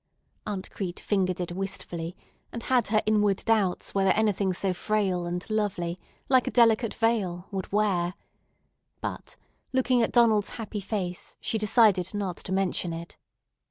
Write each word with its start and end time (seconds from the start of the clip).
Aunt 0.47 0.71
Crete 0.71 0.99
fingered 0.99 1.39
it 1.39 1.51
wistfully, 1.51 2.17
and 2.51 2.63
had 2.63 2.87
her 2.87 3.03
inward 3.05 3.45
doubts 3.45 3.93
whether 3.93 4.09
anything 4.13 4.51
so 4.51 4.73
frail 4.73 5.27
and 5.27 5.47
lovely, 5.47 5.99
like 6.27 6.47
a 6.47 6.49
delicate 6.49 6.95
veil, 6.95 7.45
would 7.51 7.71
wear; 7.71 8.15
but, 8.99 9.35
looking 9.71 10.01
at 10.01 10.11
Donald's 10.11 10.49
happy 10.57 10.79
face, 10.81 11.37
she 11.39 11.59
decided 11.59 12.15
not 12.15 12.37
to 12.37 12.51
mention 12.51 12.93
it. 12.93 13.15